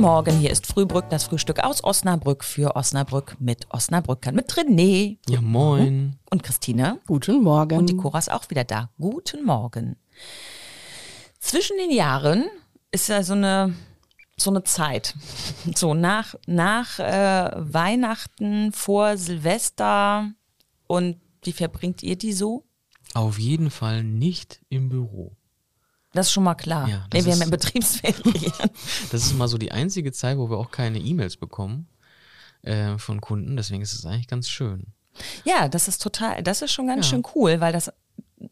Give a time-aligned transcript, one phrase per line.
[0.00, 5.18] Morgen, hier ist Frühbrück, das Frühstück aus Osnabrück für Osnabrück mit Osnabrückern, mit René.
[5.28, 6.18] Ja, moin.
[6.30, 6.98] Und Christine.
[7.06, 7.78] Guten Morgen.
[7.78, 8.90] Und die Cora ist auch wieder da.
[8.98, 9.96] Guten Morgen.
[11.38, 12.44] Zwischen den Jahren
[12.90, 13.74] ist ja so eine,
[14.36, 15.14] so eine Zeit.
[15.74, 20.32] So nach, nach äh, Weihnachten, vor Silvester.
[20.86, 22.64] Und wie verbringt ihr die so?
[23.14, 25.36] Auf jeden Fall nicht im Büro.
[26.12, 26.88] Das ist schon mal klar.
[26.88, 28.22] Ja, nee, wir haben ja Betriebsferien.
[29.10, 31.86] Das ist mal so die einzige Zeit, wo wir auch keine E-Mails bekommen
[32.62, 33.56] äh, von Kunden.
[33.56, 34.86] Deswegen ist es eigentlich ganz schön.
[35.44, 37.10] ja, das ist total, das ist schon ganz Ja.
[37.10, 37.90] schön cool, weil das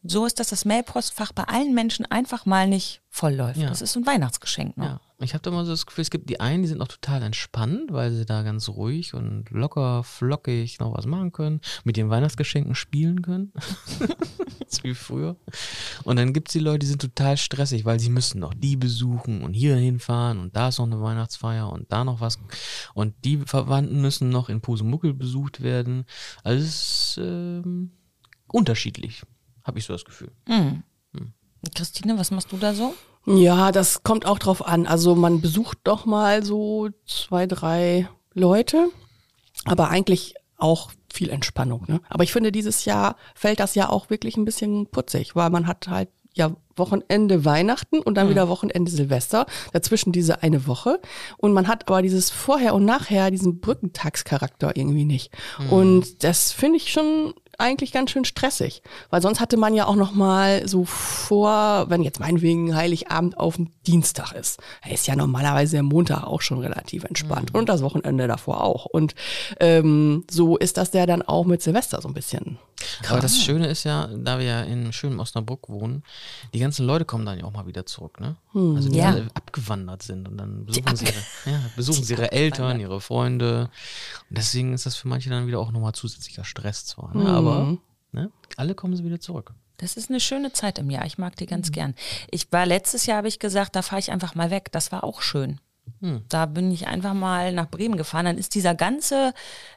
[0.03, 3.57] so ist, dass das Mailpostfach bei allen Menschen einfach mal nicht voll läuft.
[3.57, 3.67] Ja.
[3.69, 4.77] Das ist so ein Weihnachtsgeschenk.
[4.77, 4.85] Ne?
[4.85, 5.01] Ja.
[5.19, 7.21] Ich habe da mal so das Gefühl, es gibt die einen, die sind noch total
[7.23, 12.09] entspannt, weil sie da ganz ruhig und locker, flockig noch was machen können, mit ihren
[12.09, 13.51] Weihnachtsgeschenken spielen können.
[13.99, 15.35] das ist wie früher.
[16.03, 18.75] Und dann gibt es die Leute, die sind total stressig, weil sie müssen noch die
[18.75, 22.39] besuchen und hier hinfahren und da ist noch eine Weihnachtsfeier und da noch was.
[22.93, 26.05] Und die Verwandten müssen noch in Pusemuckel besucht werden.
[26.43, 27.91] Also es ist ähm,
[28.47, 29.23] unterschiedlich,
[29.63, 30.31] habe ich so das Gefühl.
[31.75, 32.93] Christine, was machst du da so?
[33.25, 34.87] Ja, das kommt auch drauf an.
[34.87, 38.89] Also man besucht doch mal so zwei, drei Leute,
[39.65, 41.85] aber eigentlich auch viel Entspannung.
[41.87, 42.01] Ne?
[42.09, 45.67] Aber ich finde, dieses Jahr fällt das ja auch wirklich ein bisschen putzig, weil man
[45.67, 50.99] hat halt ja Wochenende Weihnachten und dann wieder Wochenende Silvester, dazwischen diese eine Woche.
[51.37, 55.31] Und man hat aber dieses Vorher und Nachher, diesen Brückentagscharakter irgendwie nicht.
[55.69, 59.95] Und das finde ich schon eigentlich ganz schön stressig, weil sonst hatte man ja auch
[59.95, 64.59] noch mal so vor, wenn jetzt meinetwegen Heiligabend auf dem Dienstag ist,
[64.89, 68.85] ist ja normalerweise der Montag auch schon relativ entspannt und das Wochenende davor auch.
[68.85, 69.15] Und
[69.59, 72.57] ähm, so ist das ja dann auch mit Silvester so ein bisschen.
[73.09, 76.03] Aber das Schöne ist ja, da wir ja in schönem Osnabrück wohnen,
[76.53, 78.35] die ganzen Leute kommen dann ja auch mal wieder zurück, ne?
[78.53, 79.09] Also die Ja.
[79.09, 81.13] alle abgewandert sind und dann besuchen sie ihre,
[81.45, 83.69] ja, besuchen sie ihre Eltern, ihre Freunde.
[84.31, 87.29] Deswegen ist das für manche dann wieder auch nochmal zusätzlicher Stress zwar, ne?
[87.29, 87.77] Aber
[88.11, 88.31] ne?
[88.55, 89.53] alle kommen sie wieder zurück.
[89.77, 91.05] Das ist eine schöne Zeit im Jahr.
[91.05, 91.95] Ich mag die ganz gern.
[92.29, 94.71] Ich war letztes Jahr, habe ich gesagt, da fahre ich einfach mal weg.
[94.71, 95.59] Das war auch schön.
[96.29, 98.25] Da bin ich einfach mal nach Bremen gefahren.
[98.25, 99.33] Dann ist dieser ganze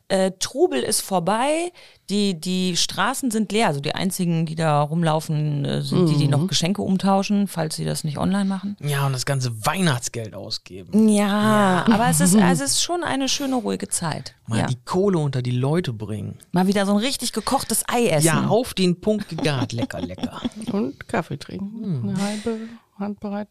[0.08, 1.72] äh, Trubel ist vorbei.
[2.10, 3.68] Die, die Straßen sind leer.
[3.68, 7.84] Also die einzigen, die da rumlaufen, äh, sind die, die noch Geschenke umtauschen, falls sie
[7.84, 8.76] das nicht online machen.
[8.80, 11.08] Ja, und das ganze Weihnachtsgeld ausgeben.
[11.08, 14.34] Ja, aber es ist, also es ist schon eine schöne, ruhige Zeit.
[14.46, 14.66] Mal Ja.
[14.66, 16.38] die Kohle unter die Leute bringen.
[16.52, 18.26] Mal wieder so ein richtig gekochtes Ei essen.
[18.26, 19.72] Ja, auf den Punkt gegart.
[19.72, 20.42] Lecker, lecker.
[20.72, 22.10] Und Kaffee trinken.
[22.10, 22.58] Eine halbe
[22.98, 23.48] Handbereit.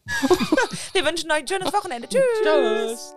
[0.92, 2.08] Wir wünschen euch ein schönes Wochenende.
[2.10, 2.22] Tschüss.
[2.42, 3.14] Tschüss.